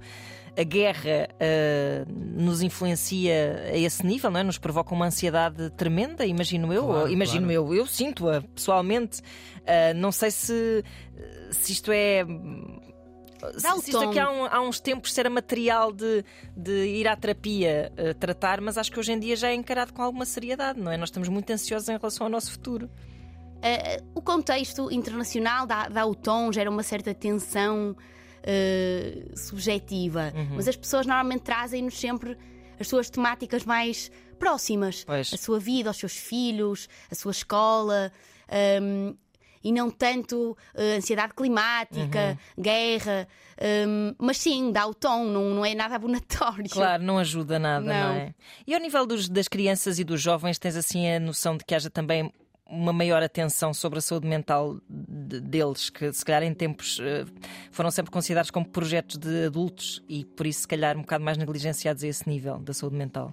a 0.55 0.63
guerra 0.63 1.29
eh, 1.41 2.05
nos 2.07 2.61
influencia 2.61 3.71
a 3.73 3.77
esse 3.79 4.05
nível, 4.05 4.31
não 4.31 4.41
é? 4.41 4.43
nos 4.43 4.59
provoca 4.59 4.95
uma 4.95 5.07
ansiedade 5.07 5.71
tremenda, 5.71 6.27
imagino 6.27 6.71
eu, 6.75 6.85
Claro, 6.85 7.09
imagino 7.11 7.47
claro. 7.47 7.73
eu, 7.73 7.75
eu 7.75 7.87
sinto-a 7.87 8.43
pessoalmente. 8.55 9.23
Eh, 9.65 9.95
não 9.95 10.13
sei 10.13 10.31
se, 10.31 10.85
se 11.53 11.73
isto 11.73 11.91
é. 11.91 12.23
Dá 13.61 13.73
se 13.77 13.91
isto 13.91 13.99
aqui 13.99 14.19
há, 14.19 14.31
um- 14.31 14.45
há 14.47 14.61
uns 14.61 14.79
tempos 14.81 15.17
era 15.19 15.29
material 15.31 15.93
de, 15.93 16.25
de 16.57 16.87
ir 16.87 17.09
à 17.09 17.17
terapia 17.17 17.93
eh, 17.97 18.15
tratar, 18.15 18.61
mas 18.61 18.79
acho 18.79 18.91
que 18.93 18.99
hoje 19.01 19.13
em 19.13 19.19
dia 19.19 19.35
já 19.37 19.49
é 19.49 19.55
encarado 19.55 19.93
com 19.93 20.03
alguma 20.03 20.25
seriedade, 20.25 20.81
não 20.81 20.91
é? 20.93 20.97
Nós 20.97 21.09
estamos 21.09 21.29
muito 21.29 21.51
ansiosos 21.53 21.89
em 21.89 21.97
relação 21.97 22.27
ao 22.27 22.31
nosso 22.31 22.53
futuro. 22.53 22.87
Uh, 22.87 24.05
o 24.15 24.21
contexto 24.21 24.91
internacional 24.91 25.67
dá, 25.67 25.89
dá 25.89 26.05
o 26.05 26.15
tom, 26.17 26.51
gera 26.53 26.69
uma 26.69 26.83
certa 26.83 27.15
tensão 27.15 27.95
uh, 28.43 29.39
subjetiva, 29.39 30.33
mas 30.55 30.67
as 30.69 30.77
pessoas 30.77 31.07
normalmente 31.07 31.43
trazem-nos 31.43 31.99
sempre 31.99 32.37
as 32.79 32.89
suas 32.89 33.09
temáticas 33.09 33.65
mais 33.65 34.11
próximas. 34.39 35.05
Pois. 35.05 35.33
A 35.33 35.37
sua 35.37 35.61
vida, 35.61 35.91
os 35.91 35.97
seus 35.97 36.17
filhos, 36.17 36.89
a 37.11 37.15
sua 37.15 37.31
escola. 37.33 38.11
um, 38.83 39.17
e 39.63 39.73
não 39.73 39.91
tanto 39.91 40.53
uh, 40.75 40.97
ansiedade 40.97 41.35
climática, 41.35 42.39
guerra, 42.59 43.29
um, 43.89 44.15
mas 44.19 44.39
sim, 44.39 44.73
dá 44.73 44.87
o 44.87 44.95
tom, 44.95 45.25
não, 45.25 45.51
não 45.51 45.65
é 45.65 45.75
nada 45.75 45.95
abonatório. 45.97 46.69
Claro, 46.71 47.03
não 47.03 47.19
ajuda 47.19 47.59
nada, 47.59 47.85
não, 47.85 47.93
Não. 48.15 48.15
é? 48.21 48.35
E 48.67 48.75
ao 48.75 48.81
nível 48.81 49.07
dos- 49.07 49.29
das 49.29 49.49
crianças 49.49 49.99
e 49.99 50.05
dos 50.05 50.21
jovens, 50.21 50.59
tens 50.59 50.77
assim 50.77 51.09
a 51.11 51.21
noção 51.21 51.57
de 51.57 51.65
que 51.65 51.75
haja 51.75 51.91
também 51.91 52.33
uma 52.67 52.93
maior 52.93 53.23
atenção 53.23 53.75
sobre 53.75 53.99
a 53.99 54.03
saúde 54.03 54.27
mental 54.27 54.81
de- 54.89 55.41
deles, 55.41 55.91
que 55.91 56.11
se 56.13 56.25
calhar 56.25 56.43
em 56.43 56.55
tempos 56.55 56.99
eh, 57.03 57.27
foram 57.71 57.91
sempre 57.91 58.11
considerados 58.11 58.51
como 58.51 58.67
projetos 58.67 59.19
de 59.19 59.45
adultos 59.45 60.03
e 60.09 60.25
por 60.25 60.47
isso, 60.47 60.61
se 60.63 60.69
calhar, 60.69 60.97
um 60.97 61.03
bocado 61.03 61.23
mais 61.23 61.37
negligenciados 61.37 62.03
a 62.03 62.07
esse 62.09 62.27
nível 62.27 62.59
da 62.61 62.73
saúde 62.73 62.97
mental. 62.97 63.31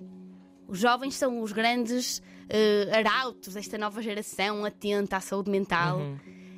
Os 0.69 0.79
jovens 0.79 1.15
são 1.15 1.41
os 1.41 1.51
grandes 1.51 2.21
eh, 2.47 2.87
arautos 2.93 3.53
desta 3.55 3.77
nova 3.77 4.01
geração 4.01 4.63
atenta 4.63 5.17
à 5.17 5.19
saúde 5.19 5.49
mental. 5.51 5.99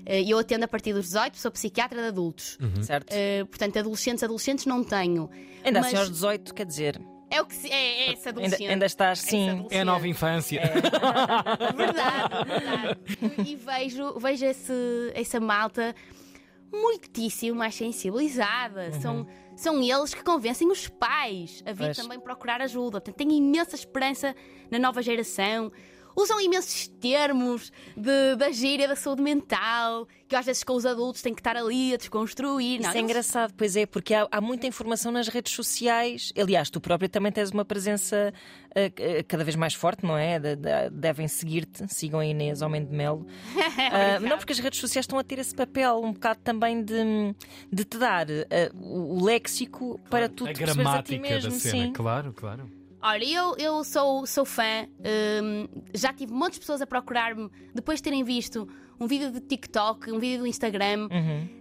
Eh, 0.05 0.23
eu 0.27 0.37
atendo 0.37 0.65
a 0.65 0.67
partir 0.67 0.93
dos 0.93 1.05
18, 1.07 1.37
sou 1.37 1.49
psiquiatra 1.51 2.01
de 2.01 2.07
adultos. 2.09 2.57
Certo? 2.81 3.11
Eh, 3.11 3.45
portanto, 3.45 3.79
adolescentes, 3.79 4.23
adolescentes 4.23 4.65
não 4.65 4.83
tenho. 4.83 5.29
ainda 5.63 5.79
mas 5.79 5.87
assim 5.87 5.97
aos 5.97 6.09
18, 6.09 6.53
quer 6.53 6.65
dizer, 6.65 7.01
É 7.29 7.41
o 7.41 7.45
que 7.45 7.55
se- 7.55 7.69
é, 7.71 8.07
é 8.07 8.09
ainda, 8.09 8.29
adolescente. 8.29 8.67
ainda 8.67 8.85
estás 8.85 9.19
Esse 9.19 9.29
sim. 9.29 9.67
É 9.71 9.79
a 9.81 9.85
nova 9.85 10.05
infância. 10.07 10.61
Verdade, 11.77 12.49
verdade. 12.49 12.99
E 13.49 13.55
vejo, 13.55 14.19
vejo 14.19 14.45
esse, 14.45 14.73
essa 15.13 15.39
malta 15.39 15.95
muitíssimo 16.71 17.57
mais 17.57 17.75
sensibilizada. 17.75 18.91
Uhum. 18.93 19.01
São, 19.01 19.27
são 19.61 19.81
eles 19.81 20.13
que 20.13 20.23
convencem 20.23 20.69
os 20.71 20.87
pais 20.87 21.61
a 21.65 21.71
vir 21.71 21.85
Pois. 21.85 21.97
também 21.97 22.19
procurar 22.19 22.61
ajuda. 22.61 22.99
Portanto, 22.99 23.15
tenho 23.15 23.31
imensa 23.31 23.75
esperança 23.75 24.35
na 24.71 24.79
nova 24.79 25.01
geração. 25.03 25.71
Usam 26.15 26.39
imensos 26.41 26.87
termos 26.99 27.71
de, 27.95 28.35
da 28.35 28.51
gíria 28.51 28.87
da 28.87 28.95
saúde 28.95 29.21
mental, 29.21 30.07
que 30.27 30.35
eu, 30.35 30.39
às 30.39 30.45
vezes 30.45 30.63
com 30.63 30.73
os 30.73 30.85
adultos 30.85 31.21
têm 31.21 31.33
que 31.33 31.39
estar 31.41 31.55
ali 31.57 31.93
a 31.93 31.97
desconstruir. 31.97 32.79
Isso 32.79 32.83
não, 32.83 32.89
é 32.89 32.97
eles- 32.99 33.03
engraçado, 33.09 33.53
pois 33.57 33.75
é, 33.75 33.85
porque 33.85 34.13
há, 34.13 34.27
há 34.31 34.39
muita 34.41 34.67
informação 34.67 35.11
nas 35.11 35.27
redes 35.27 35.53
sociais. 35.53 36.31
Aliás, 36.37 36.69
tu 36.69 36.79
próprio 36.81 37.09
também 37.09 37.31
tens 37.31 37.51
uma 37.51 37.65
presença 37.65 38.33
eh, 38.75 39.23
cada 39.27 39.43
vez 39.43 39.55
mais 39.55 39.73
forte, 39.73 40.05
não 40.05 40.17
é? 40.17 40.39
De- 40.39 40.55
de- 40.55 40.89
devem 40.91 41.27
seguir-te, 41.27 41.85
sigam 41.93 42.19
a 42.19 42.25
Inês 42.25 42.61
Homem 42.61 42.83
de 42.85 42.91
Melo. 42.95 43.25
Ah, 43.93 44.19
não, 44.21 44.37
porque 44.37 44.53
as 44.53 44.59
redes 44.59 44.79
sociais 44.79 45.03
estão 45.03 45.19
a 45.19 45.23
ter 45.23 45.37
esse 45.39 45.53
papel 45.53 46.01
um 46.01 46.13
bocado 46.13 46.39
também 46.43 46.81
de, 46.83 47.35
de 47.71 47.83
te 47.83 47.97
dar 47.97 48.29
eh, 48.29 48.71
o 48.73 49.01
o 49.21 49.25
léxico 49.25 49.99
para 50.09 50.29
tu 50.29 50.45
a 50.45 50.53
te 50.53 50.59
perceberes 50.59 50.87
a 50.93 51.03
ti 51.03 51.17
gramática 51.17 51.21
mesmo. 51.21 51.51
da 51.51 51.59
cena, 51.59 51.85
sim. 51.87 51.93
claro, 51.93 52.31
claro. 52.33 52.69
Olha, 53.03 53.25
eu, 53.25 53.55
eu 53.57 53.83
sou, 53.83 54.27
sou 54.27 54.45
fã, 54.45 54.85
hum, 55.43 55.67
já 55.93 56.13
tive 56.13 56.31
montes 56.31 56.55
de 56.55 56.59
pessoas 56.59 56.81
a 56.81 56.85
procurar-me 56.87 57.49
depois 57.73 57.97
de 57.99 58.03
terem 58.03 58.23
visto 58.23 58.67
um 58.99 59.07
vídeo 59.07 59.31
do 59.31 59.39
TikTok, 59.39 60.11
um 60.11 60.19
vídeo 60.19 60.39
do 60.39 60.47
Instagram. 60.47 61.07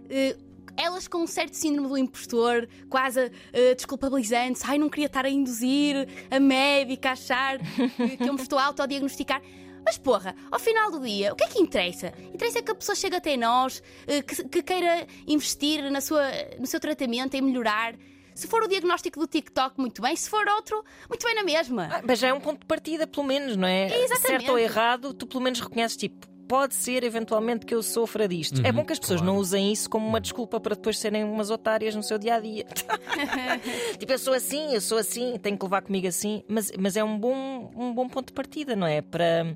eh, 0.09 0.37
elas 0.77 1.07
com 1.07 1.17
um 1.19 1.27
certo 1.27 1.53
síndrome 1.55 1.87
do 1.89 1.97
impostor, 1.97 2.67
quase 2.89 3.31
eh, 3.51 3.73
desculpabilizando-se. 3.75 4.63
Ai, 4.67 4.77
não 4.77 4.87
queria 4.89 5.07
estar 5.07 5.25
a 5.25 5.29
induzir 5.29 6.07
a 6.29 6.39
médica 6.39 7.09
a 7.09 7.11
achar 7.13 7.57
que 7.59 8.17
que 8.17 8.29
eu 8.29 8.33
me 8.33 8.41
estou 8.41 8.59
a 8.59 8.65
autodiagnosticar. 8.65 9.41
Mas 9.83 9.97
porra, 9.97 10.35
ao 10.51 10.59
final 10.59 10.91
do 10.91 10.99
dia, 10.99 11.33
o 11.33 11.35
que 11.35 11.43
é 11.43 11.47
que 11.47 11.59
interessa? 11.59 12.13
Interessa 12.33 12.61
que 12.61 12.71
a 12.71 12.75
pessoa 12.75 12.95
chegue 12.95 13.15
até 13.15 13.35
nós, 13.35 13.81
eh, 14.05 14.21
que, 14.21 14.43
que 14.47 14.61
queira 14.61 15.07
investir 15.27 15.89
na 15.91 16.01
sua, 16.01 16.23
no 16.59 16.67
seu 16.67 16.79
tratamento, 16.79 17.33
em 17.33 17.41
melhorar. 17.41 17.95
Se 18.33 18.47
for 18.47 18.63
o 18.63 18.67
diagnóstico 18.67 19.19
do 19.19 19.27
TikTok, 19.27 19.79
muito 19.79 20.01
bem. 20.01 20.15
Se 20.15 20.29
for 20.29 20.47
outro, 20.47 20.83
muito 21.09 21.25
bem 21.25 21.35
na 21.35 21.43
mesma. 21.43 21.89
Ah, 21.91 22.01
mas 22.05 22.19
já 22.19 22.29
é 22.29 22.33
um 22.33 22.39
ponto 22.39 22.61
de 22.61 22.65
partida, 22.65 23.05
pelo 23.05 23.25
menos, 23.25 23.55
não 23.55 23.67
é? 23.67 23.85
Exatamente. 23.87 24.27
Certo 24.27 24.51
ou 24.51 24.59
errado, 24.59 25.13
tu 25.13 25.27
pelo 25.27 25.41
menos 25.41 25.59
reconheces, 25.59 25.97
tipo, 25.97 26.31
pode 26.51 26.75
ser 26.75 27.05
eventualmente 27.05 27.65
que 27.65 27.73
eu 27.73 27.81
sofra 27.81 28.27
disto. 28.27 28.59
é 28.65 28.73
bom 28.73 28.83
que 28.83 28.91
as 28.91 28.99
pessoas 28.99 29.21
claro. 29.21 29.33
não 29.33 29.39
usem 29.39 29.71
isso 29.71 29.89
como 29.89 30.05
uma 30.05 30.19
desculpa 30.19 30.59
para 30.59 30.75
depois 30.75 30.99
serem 30.99 31.23
umas 31.23 31.49
otárias 31.49 31.95
no 31.95 32.03
seu 32.03 32.17
dia 32.17 32.35
a 32.35 32.39
dia. 32.41 32.65
tipo, 33.97 34.11
eu 34.11 34.19
sou 34.19 34.33
assim, 34.33 34.73
eu 34.73 34.81
sou 34.81 34.97
assim, 34.97 35.37
tenho 35.37 35.57
que 35.57 35.63
levar 35.63 35.81
comigo 35.81 36.07
assim. 36.07 36.43
Mas, 36.49 36.69
mas 36.77 36.97
é 36.97 37.03
um 37.05 37.17
bom, 37.17 37.71
um 37.73 37.93
bom 37.93 38.05
ponto 38.09 38.27
de 38.27 38.33
partida, 38.33 38.75
não 38.75 38.85
é? 38.85 39.01
Para. 39.01 39.55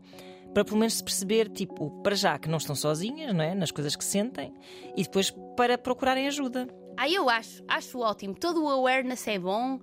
Para 0.54 0.64
pelo 0.64 0.78
menos 0.78 0.94
se 0.94 1.04
perceber, 1.04 1.50
tipo, 1.50 1.92
para 2.02 2.16
já 2.16 2.40
que 2.40 2.48
não 2.48 2.60
estão 2.60 2.74
sozinhas, 2.74 3.36
não 3.36 3.44
é? 3.44 3.54
Nas 3.54 3.72
coisas 3.72 3.94
que 3.94 4.06
sentem, 4.06 4.54
e 4.96 5.04
depois 5.04 5.30
para 5.58 5.78
procurarem 5.78 6.28
ajuda. 6.30 6.66
Ah, 6.98 7.10
eu 7.10 7.30
acho, 7.30 7.64
acho 7.68 8.00
ótimo. 8.00 8.36
Todo 8.36 8.64
o 8.64 8.70
awareness 8.70 9.28
é 9.28 9.40
bom. 9.40 9.80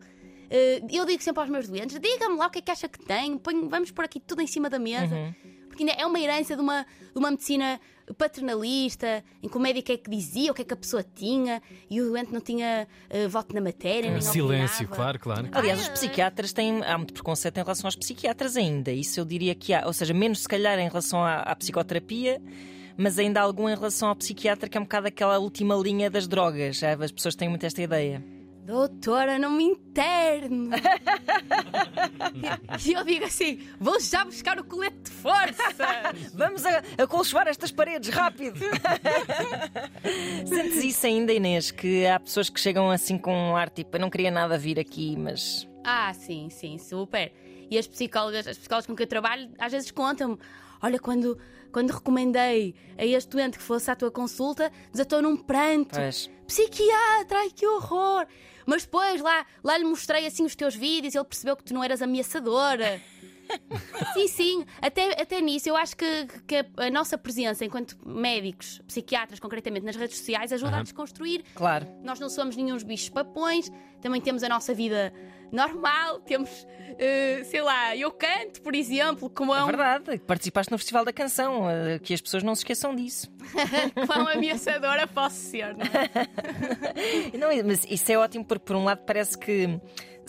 Eh, 0.51 0.83
eu 0.91 1.07
digo 1.07 1.23
sempre 1.23 1.41
aos 1.41 1.51
meus 1.51 1.69
doentes: 1.69 1.99
diga-me 1.99 2.37
lá 2.37 2.47
o 2.47 2.51
que 2.51 2.59
é 2.59 2.63
que 2.63 2.71
acha 2.71 2.89
que 2.89 2.99
tem, 3.05 3.41
vamos 3.69 3.91
pôr 3.91 4.05
aqui 4.05 4.21
tudo 4.21 4.43
em 4.43 4.47
cima 4.47 4.69
da 4.69 4.79
mesa. 4.79 5.35
Porque 5.69 5.85
ainda 5.85 5.95
é 5.95 6.05
uma 6.05 6.21
herança 6.21 6.55
de 6.55 6.61
uma, 6.61 6.83
de 6.83 7.19
uma 7.19 7.31
medicina 7.31 7.81
paternalista, 8.19 9.25
em 9.43 9.49
que 9.49 9.57
o 9.57 9.61
médico 9.61 9.91
é 9.91 9.97
que 9.97 10.11
dizia 10.11 10.51
o 10.53 10.55
que 10.55 10.61
é 10.61 10.65
que 10.67 10.75
a 10.75 10.77
pessoa 10.77 11.03
tinha 11.03 11.63
e 11.89 11.99
o 12.03 12.11
doente 12.11 12.31
não 12.31 12.43
tinha 12.43 12.87
eh, 13.09 13.27
voto 13.27 13.55
na 13.55 13.61
matéria. 13.63 14.11
nem 14.11 14.21
Silêncio, 14.21 14.85
opinava. 14.85 14.97
claro, 14.97 15.19
claro. 15.19 15.49
Aliás, 15.53 15.81
os 15.81 15.89
é. 15.89 15.93
psiquiatras 15.93 16.53
têm. 16.53 16.83
Há 16.85 16.99
muito 16.99 17.15
preconceito 17.15 17.57
em 17.57 17.63
relação 17.63 17.89
aos 17.89 17.97
psiquiatras 17.97 18.57
ainda. 18.57 18.93
Isso 18.93 19.19
eu 19.19 19.25
diria 19.25 19.55
que 19.55 19.73
há. 19.73 19.87
Ou 19.87 19.95
seja, 19.95 20.13
menos 20.13 20.41
se 20.41 20.49
calhar 20.49 20.79
em 20.79 20.89
relação 20.89 21.25
à, 21.25 21.37
à 21.37 21.57
psicoterapia, 21.57 22.43
mas 22.97 23.19
ainda 23.19 23.41
há 23.41 23.43
algum 23.43 23.69
em 23.69 23.75
relação 23.75 24.09
ao 24.09 24.17
psiquiatra, 24.17 24.69
que 24.69 24.77
é 24.77 24.81
um 24.81 24.85
bocado 24.85 25.09
aquela 25.09 25.39
última 25.39 25.75
linha 25.75 26.11
das 26.11 26.27
drogas. 26.27 26.79
já 26.79 26.93
As 26.93 27.13
pessoas 27.13 27.35
têm 27.35 27.49
muito 27.49 27.65
esta 27.65 27.83
ideia. 27.83 28.23
Doutora, 28.65 29.41
não 29.41 29.51
me 29.51 29.65
interno. 29.65 30.71
e 32.87 32.93
eu 32.93 33.05
digo 33.05 33.25
assim: 33.25 33.61
vou 33.81 33.99
já 33.99 34.25
buscar 34.25 34.57
o 34.57 34.63
colete 34.63 34.99
de 35.03 35.11
força. 35.11 35.75
Vamos 36.33 36.65
a, 36.65 36.81
estas 37.49 37.73
paredes, 37.73 38.09
rápido! 38.11 38.61
Sentes 40.47 40.85
isso 40.85 41.05
ainda, 41.07 41.33
Inês? 41.33 41.73
Que 41.73 42.07
há 42.07 42.21
pessoas 42.21 42.49
que 42.49 42.61
chegam 42.61 42.89
assim 42.89 43.19
com 43.19 43.35
um 43.35 43.57
ar 43.57 43.69
tipo: 43.69 43.97
eu 43.97 44.01
não 44.01 44.09
queria 44.09 44.31
nada 44.31 44.57
vir 44.57 44.79
aqui, 44.79 45.17
mas. 45.17 45.69
Ah, 45.83 46.15
sim, 46.15 46.49
sim, 46.49 46.79
super. 46.79 47.33
E 47.69 47.77
as 47.77 47.89
psicólogas, 47.89 48.47
as 48.47 48.57
psicólogas 48.57 48.87
com 48.87 48.95
quem 48.95 49.05
eu 49.05 49.09
trabalho, 49.09 49.51
às 49.59 49.73
vezes 49.73 49.91
contam-me: 49.91 50.39
olha, 50.81 51.01
quando, 51.01 51.37
quando 51.73 51.91
recomendei 51.91 52.75
a 52.99 53.05
este 53.05 53.31
doente 53.31 53.59
que 53.59 53.65
fosse 53.65 53.91
à 53.91 53.97
tua 53.97 54.11
consulta, 54.11 54.71
desatou 54.93 55.23
num 55.23 55.37
pranto. 55.37 55.97
Pois. 55.97 56.31
Psiquiatra, 56.47 57.39
ai 57.39 57.51
que 57.51 57.67
horror! 57.67 58.27
Mas 58.67 58.83
depois 58.85 59.21
lá, 59.21 59.45
lá 59.65 59.77
lhe 59.77 59.85
mostrei 59.85 60.27
assim 60.27 60.45
os 60.45 60.55
teus 60.55 60.75
vídeos 60.75 61.15
e 61.15 61.19
ele 61.19 61.25
percebeu 61.25 61.57
que 61.57 61.65
tu 61.65 61.75
não 61.75 61.83
eras 61.83 62.01
ameaçadora. 62.03 63.01
sim, 64.15 64.29
sim, 64.29 64.65
até, 64.81 65.21
até 65.21 65.41
nisso 65.41 65.69
eu 65.69 65.77
acho 65.77 65.97
que, 65.97 66.27
que 66.47 66.57
a, 66.57 66.67
a 66.87 66.91
nossa 66.91 67.19
presença 67.19 67.65
enquanto 67.65 67.97
médicos, 68.07 68.81
psiquiatras 68.87 69.41
concretamente 69.41 69.85
nas 69.85 69.97
redes 69.97 70.17
sociais, 70.19 70.53
ajuda 70.53 70.71
a 70.71 70.75
Aham. 70.77 70.83
desconstruir 70.85 71.45
Claro. 71.55 71.87
nós 72.03 72.19
não 72.21 72.31
somos 72.31 72.57
nenhum 72.57 72.77
bichos 72.79 73.09
papões, 73.11 73.71
também 74.01 74.21
temos 74.21 74.43
a 74.43 74.49
nossa 74.49 74.73
vida 74.73 75.13
normal, 75.53 76.21
temos, 76.21 76.67
eh, 76.99 77.43
sei 77.45 77.61
lá, 77.61 77.95
eu 77.95 78.11
canto, 78.11 78.63
por 78.63 78.75
exemplo, 78.75 79.29
como 79.29 79.55
é 79.55 79.63
um 79.63 79.67
verdade. 79.67 80.19
Participaste 80.19 80.73
no 80.73 80.79
Festival 80.79 81.05
da 81.05 81.13
Canção, 81.13 81.69
eh, 81.71 81.99
que 81.99 82.15
as 82.15 82.21
pessoas 82.21 82.43
não 82.43 82.55
se 82.55 82.61
esqueçam 82.61 82.95
disso. 82.95 83.31
quão 84.07 84.27
ameaçadora 84.27 85.07
posso 85.07 85.37
ser, 85.37 85.77
não 85.77 85.85
é? 85.85 87.37
Não, 87.39 87.49
mas 87.67 87.85
isso 87.89 88.11
é 88.11 88.17
ótimo 88.17 88.45
porque, 88.45 88.65
por 88.65 88.77
um 88.77 88.85
lado, 88.85 89.03
parece 89.05 89.37
que 89.37 89.79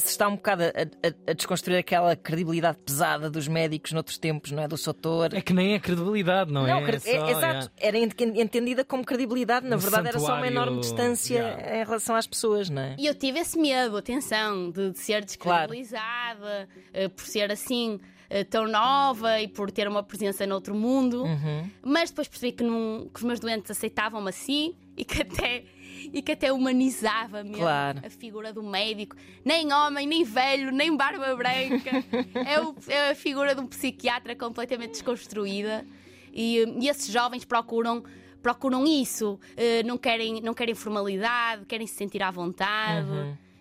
se 0.04 0.10
está 0.10 0.28
um 0.28 0.36
bocado 0.36 0.64
a, 0.64 0.68
a- 0.68 1.32
a 1.32 1.34
desconstruir 1.34 1.78
aquela 1.78 2.16
credibilidade 2.16 2.78
pesada 2.86 3.30
dos 3.30 3.48
médicos 3.48 3.92
noutros 3.92 4.18
tempos, 4.18 4.52
não 4.52 4.64
é? 4.64 4.68
Do 4.68 4.78
Sotor. 4.78 5.30
É 5.34 5.42
que 5.42 5.54
nem 5.54 5.74
é 5.74 5.80
credibilidade, 5.80 6.52
não, 6.52 6.68
Não, 6.68 6.80
é? 6.80 6.84
cre- 6.86 7.00
Só, 7.00 7.10
é- 7.10 7.32
exato. 7.32 7.72
Era 7.78 7.98
ent- 7.98 8.20
entendida 8.22 8.84
como 8.86 9.04
credibilidade, 9.06 9.68
na 9.68 9.76
Um 9.76 9.80
verdade 9.80 10.08
era 10.10 10.20
só 10.20 10.36
uma 10.38 10.48
enorme 10.48 10.80
distância 10.80 11.36
yeah. 11.40 11.82
em 11.82 11.84
relação 11.86 12.16
às 12.16 12.28
pessoas, 12.28 12.70
não 12.70 12.82
é? 12.82 12.96
E 13.00 13.06
eu 13.06 13.16
tive 13.16 13.40
esse 13.40 13.58
medo, 13.58 13.98
atenção, 13.98 14.70
de, 14.72 14.92
de 14.92 15.00
ser 15.00 15.26
Claro. 15.38 15.72
descredibilizada, 15.72 16.68
eh, 16.94 17.08
por 17.08 17.26
ser 17.26 17.52
assim 17.52 18.00
eh, 18.36 18.44
tão 18.44 18.68
nova 18.68 19.40
e 19.42 19.48
por 19.48 19.70
ter 19.72 19.88
uma 19.88 20.02
presença 20.02 20.46
noutro 20.48 20.74
mundo. 20.74 21.24
Uhum. 21.24 21.70
Mas 21.84 22.10
depois 22.10 22.28
percebi 22.28 22.52
que, 22.52 22.64
não- 22.64 23.08
que 23.14 23.20
os 23.20 23.24
meus 23.24 23.40
doentes 23.40 23.70
aceitavam-me 23.70 24.30
assim 24.30 24.74
e 24.98 25.06
que 25.06 25.22
até. 25.22 25.64
E 26.12 26.22
que 26.22 26.34
até 26.34 26.52
humanizava 26.52 27.44
mesmo 27.44 27.60
Claro. 27.60 28.02
a 28.06 28.10
figura 28.10 28.52
do 28.52 28.62
médico. 28.62 29.16
Nem 29.46 29.72
homem, 29.72 30.06
nem 30.06 30.24
velho, 30.26 30.70
nem 30.72 30.96
barba 30.98 31.34
branca. 31.34 31.92
é, 32.46 32.60
o- 32.60 32.76
é 32.90 33.12
a 33.12 33.16
figura 33.16 33.56
de 33.56 33.62
um 33.62 33.68
psiquiatra 33.68 34.36
completamente 34.36 34.92
desconstruída. 34.92 35.86
E, 36.34 36.66
e 36.82 36.90
esses 36.90 37.08
jovens 37.08 37.46
procuram, 37.46 38.04
procuram 38.42 38.84
isso. 38.86 39.40
Eh, 39.56 39.82
não, 39.84 39.98
querem, 39.98 40.42
não 40.42 40.54
querem 40.54 40.76
formalidade, 40.76 41.64
querem 41.66 41.88
se 41.88 41.94
sentir 41.96 42.22
à 42.22 42.32
vontade. 42.32 43.08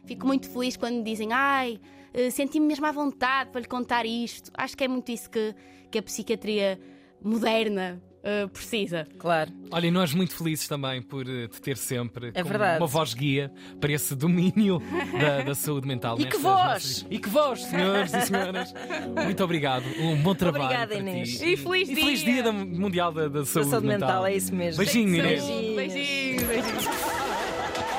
Fico 0.05 0.27
muito 0.27 0.49
feliz 0.51 0.77
quando 0.77 0.97
me 0.97 1.05
dizem 1.05 1.33
ai, 1.33 1.79
senti-me 2.31 2.67
mesmo 2.67 2.87
à 2.87 2.93
vontade 2.93 3.51
para 3.51 3.61
lhe 3.61 3.67
contar 3.69 4.05
isto. 4.07 4.51
Acho 4.55 4.77
que 4.77 4.85
é 4.85 4.89
muito 4.89 5.11
isso 5.11 5.29
que, 5.31 5.55
que 5.91 5.99
a 5.99 6.03
psiquiatria 6.03 6.79
moderna 7.25 8.03
eh, 8.25 8.47
precisa. 8.49 9.07
Claro. 9.19 9.51
Olha, 9.71 9.87
e 9.87 9.91
nós 9.91 10.13
muito 10.13 10.35
felizes 10.37 10.67
também 10.69 11.01
por 11.03 11.27
eh, 11.29 11.47
te 11.49 11.61
ter 11.61 11.77
sempre 11.77 12.31
É 12.35 12.43
verdade. 12.43 12.79
uma 12.81 12.87
voz 12.87 13.15
guia 13.15 13.53
para 13.81 13.93
esse 13.93 14.15
domínio 14.15 14.81
da, 15.21 15.43
da 15.43 15.55
saúde 15.55 15.87
mental. 15.87 16.17
E 16.17 16.25
que 16.25 16.37
nestas 16.37 16.43
voz! 16.43 16.67
nossas- 16.73 17.07
E 17.11 17.19
que 17.19 17.29
voz, 17.29 17.63
senhores 17.63 18.13
e 18.15 18.21
senhoras! 18.23 18.75
Muito 19.25 19.43
obrigado. 19.45 19.85
Um 20.01 20.21
bom 20.23 20.35
trabalho. 20.35 20.65
Obrigada, 20.65 20.95
para 20.97 20.99
Inês. 21.01 21.39
Ti. 21.39 21.53
E 21.53 21.57
feliz 21.57 21.89
e 21.89 21.95
feliz 21.97 22.21
dia. 22.21 22.33
dia 22.35 22.43
da 22.43 22.53
Mundial 22.53 23.13
da, 23.13 23.29
da 23.29 23.45
Saúde, 23.45 23.71
saúde 23.71 23.87
mental, 23.87 24.27
é 24.27 24.35
isso 24.37 24.55
mesmo. 24.55 24.83
Beijinho, 24.85 25.15
Inês. 25.17 25.43
Beijinhos, 25.45 26.43
beijinhos. 26.45 27.02